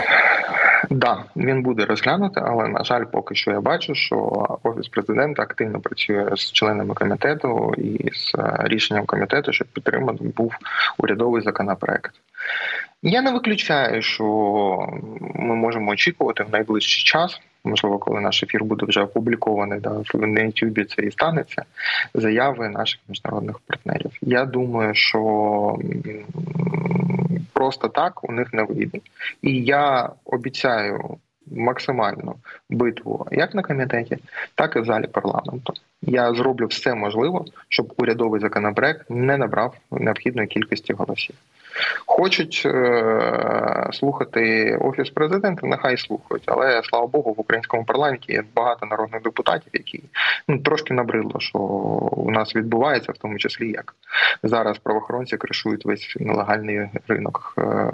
Да, 0.90 1.24
він 1.36 1.64
буде 1.64 1.86
розглянути, 1.86 2.42
але 2.44 2.68
на 2.68 2.84
жаль, 2.84 3.04
поки 3.12 3.36
що 3.36 3.52
я 3.52 3.62
бачу, 3.62 3.96
що 3.96 4.48
офіс 4.64 4.88
президента 4.88 5.44
активно 5.44 5.80
працює 5.80 6.30
з 6.36 6.52
членами 6.52 6.94
комітету 6.94 7.74
і 7.78 8.10
з 8.14 8.36
е, 8.36 8.58
рішенням 8.60 9.06
комітету, 9.06 9.54
щоб 9.54 9.68
підтримати 9.68 10.24
був 10.24 10.54
урядовий 10.98 11.42
законопроект. 11.42 12.12
Я 13.02 13.22
не 13.22 13.32
виключаю, 13.32 14.02
що 14.02 14.24
ми 15.36 15.56
можемо 15.56 15.92
очікувати 15.92 16.44
в 16.44 16.52
найближчий 16.52 17.04
час. 17.04 17.42
Можливо, 17.64 17.98
коли 17.98 18.22
наш 18.22 18.44
ефір 18.44 18.64
буде 18.64 18.86
вже 18.86 19.02
опублікований, 19.02 19.80
да, 19.80 20.02
на 20.14 20.42
Ютубі 20.42 20.84
це 20.84 21.02
і 21.02 21.12
станеться 21.12 21.64
заяви 22.14 22.70
наших 22.70 23.00
міжнародних 23.08 23.60
партнерів. 23.60 24.12
Я 24.22 24.46
думаю, 24.46 24.96
що 24.96 25.80
просто 27.54 27.88
так 27.88 28.30
у 28.30 28.32
них 28.32 28.54
не 28.54 28.64
вийде. 28.64 29.00
І 29.42 29.64
я 29.64 30.10
обіцяю 30.26 31.18
максимальну 31.52 32.36
битву 32.70 33.28
як 33.32 33.56
на 33.56 33.62
комітеті, 33.62 34.18
так 34.56 34.76
і 34.76 34.80
в 34.80 34.86
залі 34.86 35.08
парламенту. 35.08 35.74
Я 36.02 36.34
зроблю 36.34 36.66
все 36.66 36.96
можливе, 36.96 37.40
щоб 37.70 37.94
урядовий 37.98 38.42
законопроект 38.42 39.10
не 39.10 39.38
набрав 39.38 39.76
необхідної 39.92 40.48
кількості 40.48 40.94
голосів. 40.94 41.36
Хочуть 42.06 42.64
е- 42.66 43.90
слухати 43.94 44.76
офіс 44.82 45.10
президента, 45.10 45.68
нехай 45.68 45.98
слухають. 45.98 46.44
Але 46.46 46.82
слава 46.84 47.08
Богу, 47.08 47.34
в 47.34 47.40
українському 47.40 47.86
парламенті 47.86 48.32
є 48.32 48.44
багато 48.56 48.86
народних 48.86 49.22
депутатів, 49.22 49.70
які 49.74 50.04
ну 50.48 50.60
трошки 50.60 50.94
набридло, 50.94 51.40
що 51.40 51.60
у 52.12 52.32
нас 52.32 52.56
відбувається, 52.56 53.12
в 53.12 53.18
тому 53.18 53.38
числі 53.38 53.72
як 53.72 53.96
зараз 54.44 54.78
правоохоронці 54.78 55.38
кришують 55.38 55.86
весь 55.86 56.16
нелегальний 56.20 56.90
ринок 57.08 57.54
е- 57.58 57.92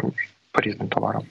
по 0.52 0.62
різним 0.62 0.88
товарам. 0.88 1.24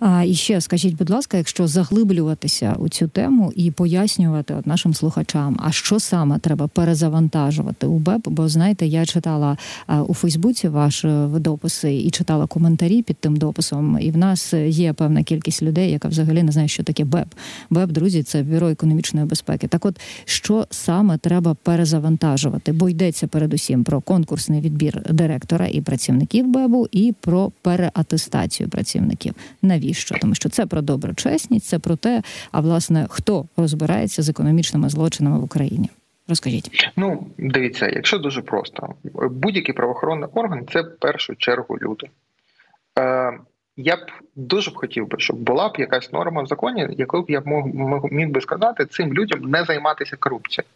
А 0.00 0.22
і 0.22 0.34
ще 0.34 0.60
скажіть, 0.60 0.96
будь 0.96 1.10
ласка, 1.10 1.36
якщо 1.36 1.66
заглиблюватися 1.66 2.76
у 2.78 2.88
цю 2.88 3.08
тему 3.08 3.52
і 3.56 3.70
пояснювати 3.70 4.54
от 4.54 4.66
нашим 4.66 4.94
слухачам, 4.94 5.56
а 5.62 5.72
що 5.72 6.00
саме 6.00 6.38
треба 6.38 6.66
перезавантажувати 6.66 7.86
у 7.86 7.98
БЕП? 7.98 8.28
Бо 8.28 8.48
знаєте, 8.48 8.86
я 8.86 9.06
читала 9.06 9.56
у 10.06 10.14
Фейсбуці 10.14 10.68
ваші 10.68 11.08
дописи 11.36 11.94
і 11.94 12.10
читала 12.10 12.46
коментарі 12.46 13.02
під 13.02 13.16
тим 13.16 13.36
дописом. 13.36 13.98
І 14.00 14.10
в 14.10 14.16
нас 14.16 14.54
є 14.54 14.92
певна 14.92 15.22
кількість 15.22 15.62
людей, 15.62 15.90
яка 15.90 16.08
взагалі 16.08 16.42
не 16.42 16.52
знає, 16.52 16.68
що 16.68 16.82
таке 16.82 17.04
БЕП. 17.04 17.28
БЕП, 17.70 17.90
друзі, 17.90 18.22
це 18.22 18.42
бюро 18.42 18.68
економічної 18.68 19.26
безпеки. 19.26 19.68
Так, 19.68 19.84
от 19.84 20.00
що 20.24 20.66
саме 20.70 21.18
треба 21.18 21.54
перезавантажувати? 21.54 22.72
Бо 22.72 22.88
йдеться 22.88 23.26
передусім 23.26 23.84
про 23.84 24.00
конкурсний 24.00 24.60
відбір 24.60 25.02
директора 25.10 25.66
і 25.66 25.80
працівників 25.80 26.46
БЕБу, 26.46 26.88
і 26.92 27.14
про 27.20 27.52
переатестацію 27.62 28.68
працівників. 28.68 29.34
Навіщо? 29.62 30.14
Тому 30.20 30.34
що 30.34 30.48
це 30.48 30.66
про 30.66 30.82
доброчесність, 30.82 31.66
це 31.66 31.78
про 31.78 31.96
те, 31.96 32.22
а 32.52 32.60
власне 32.60 33.06
хто 33.10 33.46
розбирається 33.56 34.22
з 34.22 34.28
економічними 34.28 34.88
злочинами 34.88 35.38
в 35.38 35.44
Україні. 35.44 35.90
Розкажіть, 36.28 36.90
ну 36.96 37.26
дивіться, 37.38 37.88
якщо 37.88 38.18
дуже 38.18 38.42
просто, 38.42 38.94
будь-який 39.14 39.74
правоохоронний 39.74 40.28
орган 40.34 40.66
це 40.72 40.82
в 40.82 40.98
першу 40.98 41.36
чергу 41.36 41.78
люди. 41.82 42.06
Е, 42.98 43.32
Я 43.76 43.96
б 43.96 44.00
дуже 44.36 44.70
б 44.70 44.74
хотів 44.74 45.08
би, 45.08 45.18
щоб 45.18 45.36
була 45.36 45.68
б 45.68 45.72
якась 45.78 46.12
норма 46.12 46.42
в 46.42 46.46
законі, 46.46 46.88
яку 46.98 47.22
б 47.22 47.30
я 47.30 47.42
міг 48.10 48.28
би 48.28 48.40
сказати 48.40 48.86
цим 48.86 49.14
людям 49.14 49.40
не 49.40 49.64
займатися 49.64 50.16
корупцією. 50.16 50.68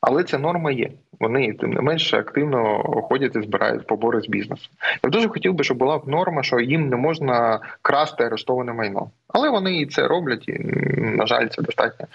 Але 0.00 0.24
ця 0.24 0.38
норма 0.38 0.70
є. 0.70 0.90
Вони 1.20 1.52
тим 1.52 1.70
не 1.70 1.80
менше 1.80 2.18
активно 2.18 2.78
ходять 3.02 3.36
і 3.36 3.42
збирають 3.42 3.86
побори 3.86 4.20
з 4.20 4.28
бізнесу. 4.28 4.68
Я 5.04 5.10
дуже 5.10 5.28
хотів 5.28 5.54
би, 5.54 5.64
щоб 5.64 5.76
була 5.76 6.00
норма, 6.06 6.42
що 6.42 6.60
їм 6.60 6.88
не 6.88 6.96
можна 6.96 7.60
красти 7.82 8.24
арештоване 8.24 8.72
майно. 8.72 9.10
Але 9.28 9.50
вони 9.50 9.76
і 9.76 9.86
це 9.86 10.08
роблять, 10.08 10.48
і 10.48 10.52
на 10.98 11.26
жаль, 11.26 11.48
це 11.48 11.62
достатньо 11.62 12.06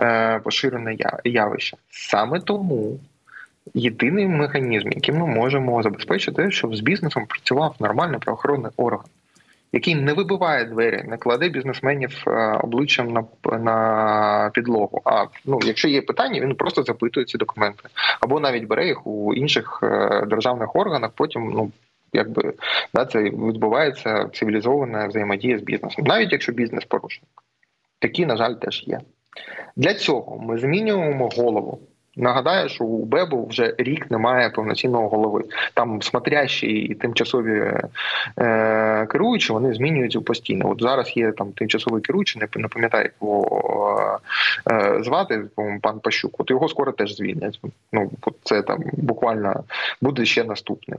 е, 0.00 0.38
поширене 0.38 0.96
явище. 1.24 1.76
Саме 1.90 2.40
тому 2.40 2.98
єдиний 3.74 4.26
механізм, 4.26 4.88
яким 4.88 5.18
ми 5.18 5.26
можемо 5.26 5.82
забезпечити, 5.82 6.50
щоб 6.50 6.76
з 6.76 6.80
бізнесом 6.80 7.26
працював 7.26 7.76
нормальний 7.80 8.18
правоохоронний 8.18 8.70
орган 8.76 9.06
який 9.72 9.94
не 9.94 10.12
вибиває 10.12 10.64
двері, 10.64 11.02
не 11.08 11.16
кладе 11.16 11.48
бізнесменів 11.48 12.24
е, 12.26 12.30
обличчям 12.62 13.12
на 13.12 13.24
на 13.58 14.50
підлогу. 14.54 15.02
А 15.04 15.24
ну, 15.44 15.60
якщо 15.64 15.88
є 15.88 16.02
питання, 16.02 16.40
він 16.40 16.54
просто 16.54 16.82
запитує 16.82 17.26
ці 17.26 17.38
документи, 17.38 17.82
або 18.20 18.40
навіть 18.40 18.64
бере 18.64 18.86
їх 18.86 19.06
у 19.06 19.34
інших 19.34 19.80
е, 19.82 20.26
державних 20.26 20.76
органах. 20.76 21.10
Потім 21.14 21.50
ну. 21.50 21.70
Якби 22.12 22.54
да, 22.94 23.04
це 23.04 23.22
відбувається 23.22 24.28
цивілізована 24.34 25.06
взаємодія 25.06 25.58
з 25.58 25.62
бізнесом, 25.62 26.04
навіть 26.04 26.32
якщо 26.32 26.52
бізнес 26.52 26.84
порушник. 26.84 27.28
Такі, 27.98 28.26
на 28.26 28.36
жаль, 28.36 28.54
теж 28.54 28.84
є. 28.86 29.00
Для 29.76 29.94
цього 29.94 30.38
ми 30.38 30.58
змінюємо 30.58 31.28
голову 31.36 31.80
Нагадаю, 32.18 32.68
що 32.68 32.84
у 32.84 33.04
Бебу 33.04 33.46
вже 33.46 33.74
рік 33.78 34.10
немає 34.10 34.50
повноцінного 34.50 35.08
голови. 35.08 35.44
Там 35.74 36.02
смотрящі 36.02 36.66
і 36.66 36.94
тимчасові 36.94 37.72
е, 38.38 39.06
керуючі 39.06 39.52
вони 39.52 39.74
змінюються 39.74 40.20
постійно. 40.20 40.70
От 40.70 40.82
зараз 40.82 41.16
є 41.16 41.32
там 41.32 41.52
тимчасовий 41.52 42.02
керуючий, 42.02 42.42
не, 42.56 42.68
пам'ятаю 42.68 43.04
як 43.04 43.12
його 43.22 44.20
е, 44.70 44.98
звати, 45.02 45.44
пан 45.82 46.00
Пащук. 46.00 46.40
От 46.40 46.50
його 46.50 46.68
скоро 46.68 46.92
теж 46.92 47.16
звільнять. 47.16 47.60
Ну 47.92 48.10
це 48.42 48.62
там 48.62 48.78
буквально 48.92 49.64
буде 50.00 50.24
ще 50.24 50.44
наступний. 50.44 50.98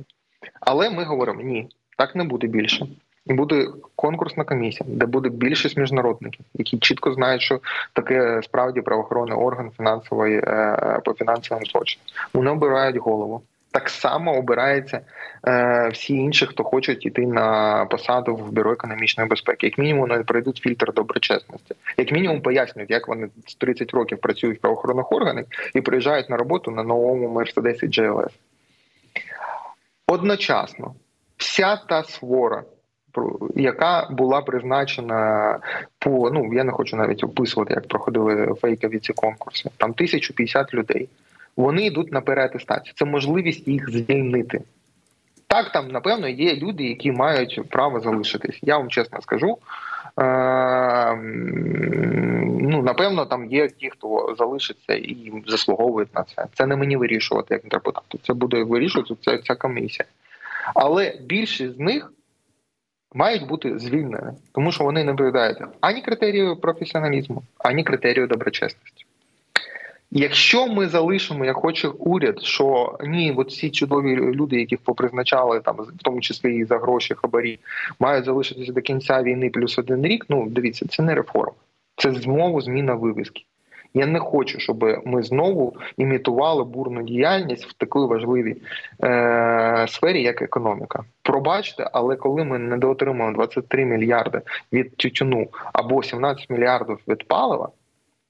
Але 0.60 0.90
ми 0.90 1.04
говоримо 1.04 1.42
ні, 1.42 1.70
так 1.98 2.16
не 2.16 2.24
буде 2.24 2.48
більше 2.48 2.88
буде 3.36 3.68
конкурсна 3.96 4.44
комісія, 4.44 4.90
де 4.90 5.06
буде 5.06 5.30
більшість 5.30 5.78
міжнародників, 5.78 6.46
які 6.54 6.78
чітко 6.78 7.14
знають, 7.14 7.42
що 7.42 7.60
таке 7.94 8.42
справді 8.44 8.82
правоохоронний 8.82 9.38
орган 9.38 9.72
фінансової 9.78 10.38
е, 10.38 11.00
по 11.06 11.14
фінансовим 11.14 11.66
злочинам. 11.66 12.06
Вони 12.34 12.52
обирають 12.52 12.98
голову. 12.98 13.42
Так 13.72 13.90
само 13.90 14.38
обирається 14.38 15.02
е, 15.48 15.90
всі 15.94 16.14
інші, 16.14 16.46
хто 16.46 16.64
хочуть 16.64 17.06
йти 17.06 17.28
на 17.28 17.86
посаду 17.86 18.36
в 18.36 18.52
бюро 18.52 18.72
економічної 18.72 19.30
безпеки. 19.30 19.68
Як 19.68 19.78
мінімум, 19.78 20.10
вони 20.10 20.24
пройдуть 20.24 20.58
фільтр 20.58 20.94
доброчесності. 20.94 21.76
Як 21.98 22.12
мінімум, 22.12 22.42
пояснюють, 22.42 22.92
як 22.92 23.08
вони 23.08 23.30
з 23.48 23.56
30 23.56 23.92
років 23.92 24.18
працюють 24.22 24.58
в 24.58 24.62
правоохоронних 24.62 25.12
органах 25.12 25.46
і 25.74 25.82
приїжджають 25.82 26.30
на 26.30 26.38
роботу 26.38 26.72
на 26.72 26.84
новому 26.84 27.30
Мерседесі 27.30 27.88
GLS. 27.88 28.32
Одночасно, 30.08 30.96
вся 31.38 31.76
та 31.76 32.04
свора 32.04 32.64
яка 33.56 34.08
була 34.12 34.42
призначена 34.42 35.60
по 36.00 36.32
ну 36.32 36.54
я 36.54 36.64
не 36.64 36.72
хочу 36.72 36.98
навіть 36.98 37.24
описувати, 37.24 37.74
як 37.74 37.88
проходили 37.88 38.56
фейкові 38.62 39.00
ці 39.00 39.14
конкурси. 39.14 39.70
Там 39.78 39.92
1050 39.92 40.74
людей. 40.74 41.10
Вони 41.58 41.86
йдуть 41.86 42.12
на 42.12 42.22
переатестацію. 42.22 42.94
Це 42.98 43.06
можливість 43.06 43.68
їх 43.68 43.90
звільнити. 43.90 44.62
Так, 45.48 45.72
там, 45.72 45.88
напевно, 45.88 46.28
є 46.28 46.56
люди, 46.56 46.84
які 46.84 47.12
мають 47.12 47.70
право 47.70 48.00
залишитись. 48.00 48.60
Я 48.62 48.78
вам 48.78 48.90
чесно 48.90 49.22
скажу. 49.22 49.58
Е, 50.20 51.16
ну, 52.62 52.82
Напевно, 52.82 53.26
там 53.26 53.46
є 53.46 53.68
ті, 53.68 53.90
хто 53.90 54.36
залишиться 54.38 54.94
і 54.94 55.32
заслуговують 55.48 56.16
на 56.16 56.24
це. 56.24 56.46
Це 56.54 56.66
не 56.66 56.76
мені 56.76 56.98
вирішувати 56.98 57.54
як 57.54 57.68
депутату. 57.68 58.20
Це 58.24 58.34
буде 58.34 58.64
вирішувати 58.64 59.16
ця, 59.22 59.38
ця 59.38 59.56
комісія. 59.56 60.06
Але 60.76 61.18
більшість 61.22 61.76
з 61.76 61.80
них 61.80 62.14
мають 63.14 63.48
бути 63.48 63.80
звільнені, 63.80 64.32
тому 64.52 64.72
що 64.72 64.84
вони 64.84 65.04
не 65.04 65.12
відповідають 65.12 65.58
ані 65.82 66.02
критерію 66.02 66.56
професіоналізму, 66.56 67.44
ані 67.58 67.84
критерію 67.84 68.28
доброчесності. 68.28 69.06
Якщо 70.12 70.68
ми 70.68 70.88
залишимо, 70.88 71.46
як 71.46 71.56
хоче 71.56 71.88
уряд, 71.88 72.42
що 72.42 72.98
ні, 73.04 73.34
от 73.38 73.52
ці 73.52 73.70
чудові 73.70 74.16
люди, 74.16 74.60
яких 74.60 74.80
попризначали 74.80 75.60
там, 75.60 75.76
в 75.76 76.04
тому 76.04 76.22
числі 76.22 76.56
і 76.56 76.66
за 76.66 76.78
гроші 76.78 77.16
хабарі, 77.16 77.60
мають 78.00 78.26
залишитися 78.26 78.74
до 78.74 78.82
кінця 78.82 79.24
війни 79.24 79.50
плюс 79.50 79.80
один 79.80 80.06
рік. 80.06 80.26
Ну 80.30 80.48
дивіться, 80.50 80.88
це 80.88 81.04
не 81.04 81.16
реформа, 81.16 81.54
це 81.96 82.12
змову 82.12 82.62
зміна 82.62 82.94
вивіски. 82.94 83.46
Я 83.94 84.06
не 84.06 84.20
хочу, 84.20 84.60
щоб 84.60 84.86
ми 85.06 85.24
знову 85.24 85.76
імітували 85.98 86.64
бурну 86.64 87.04
діяльність 87.04 87.66
в 87.66 87.74
такій 87.74 88.00
важливій 88.00 88.62
е, 89.04 89.86
сфері, 89.90 90.22
як 90.22 90.42
економіка. 90.42 91.04
Пробачте, 91.22 91.90
але 91.94 92.16
коли 92.16 92.44
ми 92.44 92.60
недоотримуємо 92.60 93.36
23 93.36 93.86
мільярди 93.86 94.42
від 94.74 94.98
тютюну 94.98 95.48
або 95.74 96.04
17 96.04 96.50
мільярдів 96.50 97.00
від 97.08 97.28
палива, 97.28 97.70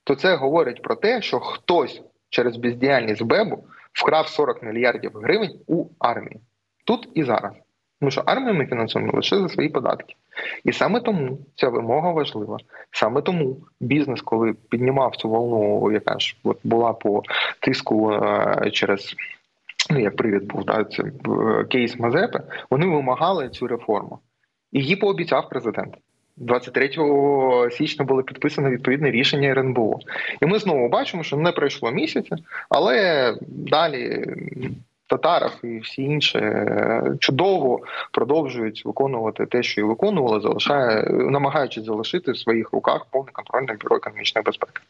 то 0.04 0.16
це 0.16 0.36
говорить 0.36 0.82
про 0.82 0.96
те, 0.96 1.22
що 1.22 1.40
хтось 1.40 2.02
через 2.30 2.58
бездіяльність 2.58 3.24
БЕБу 3.24 3.64
вкрав 3.94 4.28
40 4.28 4.64
мільярдів 4.64 5.12
гривень 5.16 5.60
у 5.68 5.86
армії 6.00 6.40
тут 6.86 7.10
і 7.14 7.24
зараз. 7.24 7.54
Тому 8.00 8.12
що 8.12 8.22
армію 8.26 8.54
ми 8.54 8.66
фінансуємо 8.66 9.12
лише 9.16 9.38
за 9.38 9.50
свої 9.50 9.70
податки. 9.70 10.16
І 10.64 10.72
саме 10.74 11.00
тому 11.00 11.38
ця 11.56 11.70
вимога 11.70 12.12
важлива. 12.12 12.58
Саме 12.92 13.22
тому 13.22 13.58
бізнес, 13.80 14.22
коли 14.22 14.54
піднімав 14.70 15.16
цю 15.16 15.30
волну, 15.30 15.92
яка 15.92 16.20
ж 16.20 16.36
от 16.44 16.58
була 16.64 16.94
по 16.94 17.24
тиску 17.60 18.12
е, 18.14 18.72
через. 18.74 19.16
Ну, 19.92 20.00
як 20.00 20.16
привід 20.16 20.44
був 20.44 20.66
да, 20.66 20.84
це 20.84 21.04
е, 21.04 21.64
кейс 21.70 22.00
Мазепи, 22.00 22.40
вони 22.70 22.86
вимагали 22.86 23.50
цю 23.50 23.68
реформу. 23.68 24.20
І 24.72 24.80
її 24.80 24.96
пообіцяв 24.96 25.50
президент. 25.50 25.96
23 26.38 26.90
січня 27.72 28.06
було 28.06 28.24
підписано 28.24 28.70
відповідне 28.70 29.12
рішення 29.12 29.50
РНБО. 29.50 30.00
І 30.42 30.46
ми 30.46 30.60
знову 30.60 30.90
бачимо, 30.90 31.24
що 31.24 31.38
не 31.38 31.52
пройшло 31.52 31.92
місяця, 31.92 32.36
але 32.70 33.34
далі 33.48 34.26
Татаров 35.10 35.52
і 35.64 35.80
всі 35.80 36.04
інші 36.04 36.38
е, 36.38 37.04
чудово 37.20 37.80
продовжують 38.12 38.86
виконувати 38.86 39.46
те, 39.46 39.64
що 39.64 39.82
і 39.82 39.84
виконували, 39.84 40.42
залишає 40.42 41.08
намагаючись 41.10 41.86
залишити 41.86 42.32
в 42.32 42.38
своїх 42.38 42.74
руках 42.74 43.06
повний 43.12 43.34
контроль 43.34 43.62
над 43.62 43.84
бюро 43.84 43.96
економічної 43.96 44.44
безпеки. 44.44 44.82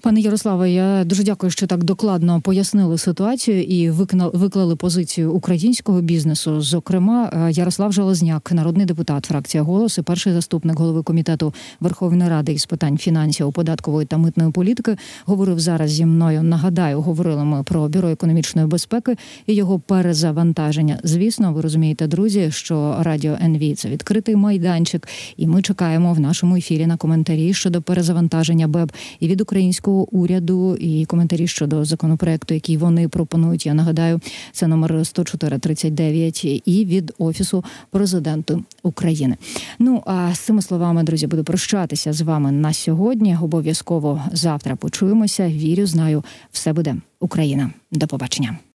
Пане 0.00 0.20
Ярославе, 0.20 0.70
я 0.70 1.04
дуже 1.04 1.22
дякую, 1.22 1.50
що 1.50 1.66
так 1.66 1.84
докладно 1.84 2.40
пояснили 2.40 2.98
ситуацію 2.98 3.62
і 3.62 3.90
виклали 3.90 4.76
позицію 4.76 5.32
українського 5.32 6.00
бізнесу. 6.00 6.60
Зокрема, 6.60 7.30
е, 7.32 7.52
Ярослав 7.52 7.92
Железняк, 7.92 8.52
народний 8.52 8.86
депутат, 8.86 9.24
фракція 9.24 9.62
«Голос» 9.62 9.98
і 9.98 10.02
перший 10.02 10.32
заступник 10.32 10.78
голови 10.78 11.02
комітету 11.02 11.54
Верховної 11.80 12.30
Ради 12.30 12.52
із 12.52 12.66
питань 12.66 12.98
фінансів, 12.98 13.52
податкової 13.52 14.06
та 14.06 14.18
митної 14.18 14.52
політики, 14.52 14.96
говорив 15.24 15.60
зараз 15.60 15.90
зі 15.90 16.06
мною. 16.06 16.42
Нагадаю, 16.42 17.00
говорили 17.00 17.44
ми 17.44 17.62
про 17.62 17.88
бюро 17.88 18.08
економічної 18.08 18.66
безпеки 18.66 19.16
і 19.46 19.54
його 19.54 19.78
перезавантаження. 19.78 21.00
Звісно, 21.04 21.52
ви 21.52 21.60
розумієте, 21.60 22.06
друзі, 22.06 22.50
що 22.50 22.96
радіо 23.00 23.36
НВ– 23.42 23.74
це 23.76 23.88
відкритий 23.88 24.36
майданчик, 24.36 25.08
і 25.36 25.46
ми 25.46 25.62
чекаємо 25.62 26.12
в 26.12 26.20
нашому 26.20 26.56
ефірі 26.56 26.86
на 26.86 26.96
коментарі 26.96 27.54
щодо 27.54 27.82
перезавантаження 27.82 28.68
БЕБ 28.68 28.92
і 29.20 29.28
від 29.28 29.40
українського 29.42 30.08
уряду 30.10 30.76
і 30.76 31.04
коментарі 31.04 31.46
щодо 31.46 31.84
законопроекту, 31.84 32.54
який 32.54 32.76
вони 32.76 33.08
пропонують. 33.08 33.66
Я 33.66 33.74
нагадаю, 33.74 34.20
це 34.52 34.66
номер 34.66 35.06
10439 35.06 36.44
і 36.44 36.84
від 36.84 37.12
офісу 37.18 37.64
президента 37.90 38.58
України. 38.82 39.36
Ну 39.78 40.02
а 40.06 40.34
з 40.34 40.38
цими 40.38 40.62
словами, 40.62 41.02
друзі, 41.02 41.26
буду 41.26 41.44
прощатися 41.44 42.12
з 42.12 42.20
вами 42.20 42.52
на 42.52 42.72
сьогодні. 42.72 43.38
Обов'язково 43.42 44.22
завтра 44.32 44.76
почуємося. 44.76 45.48
Вірю, 45.48 45.86
знаю, 45.86 46.24
все 46.52 46.72
буде 46.72 46.96
Україна. 47.20 47.70
До 47.92 48.06
побачення. 48.06 48.58